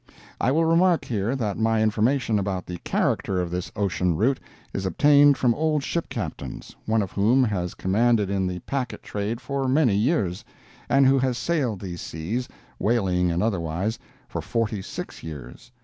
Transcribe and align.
I 0.39 0.51
will 0.51 0.65
remark 0.65 1.05
here 1.05 1.35
that 1.35 1.59
my 1.59 1.83
information 1.83 2.39
about 2.39 2.65
the 2.65 2.79
character 2.79 3.39
of 3.39 3.51
this 3.51 3.71
ocean 3.75 4.15
route 4.15 4.39
is 4.73 4.87
obtained 4.87 5.37
from 5.37 5.53
old 5.53 5.83
ship 5.83 6.09
captains, 6.09 6.75
one 6.87 7.03
of 7.03 7.11
whom 7.11 7.43
has 7.43 7.75
commanded 7.75 8.27
in 8.27 8.47
the 8.47 8.61
packet 8.61 9.03
trade 9.03 9.39
for 9.39 9.67
many 9.67 9.93
years, 9.95 10.43
and 10.89 11.05
who 11.05 11.19
has 11.19 11.37
sailed 11.37 11.81
these 11.81 12.01
seas, 12.01 12.49
whaling 12.79 13.29
and 13.29 13.43
otherwise, 13.43 13.99
for 14.27 14.41
forty 14.41 14.81
six 14.81 15.21
years. 15.21 15.71